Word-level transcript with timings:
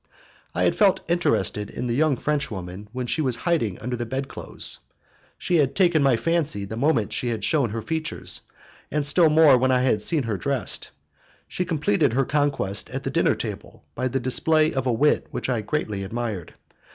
I 0.55 0.63
had 0.63 0.73
felt 0.75 1.07
interested 1.07 1.69
in 1.69 1.85
the 1.85 1.93
young 1.93 2.17
Frenchwoman 2.17 2.87
when 2.91 3.05
she 3.05 3.21
was 3.21 3.35
hiding 3.35 3.77
under 3.77 3.95
the 3.95 4.03
bed 4.07 4.27
clothes: 4.27 4.79
she 5.37 5.57
had 5.57 5.75
taken 5.75 6.01
my 6.01 6.17
fancy 6.17 6.65
the 6.65 6.75
moment 6.75 7.13
she 7.13 7.27
had 7.27 7.43
shewn 7.43 7.69
her 7.69 7.83
features, 7.83 8.41
and 8.89 9.05
still 9.05 9.29
more 9.29 9.59
when 9.59 9.69
I 9.71 9.81
had 9.81 10.01
seen 10.01 10.23
her 10.23 10.37
dressed. 10.37 10.89
She 11.47 11.65
completed 11.65 12.13
her 12.13 12.25
conquest 12.25 12.89
at 12.89 13.03
the 13.03 13.11
dinner 13.11 13.35
table 13.35 13.83
by 13.93 14.07
the 14.07 14.19
display 14.19 14.73
of 14.73 14.87
a 14.87 14.91
wit 14.91 15.27
which 15.29 15.49
I 15.51 15.61
greatly 15.61 16.03
admired. 16.03 16.55